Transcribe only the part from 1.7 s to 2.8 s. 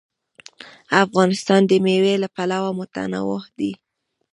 مېوې له پلوه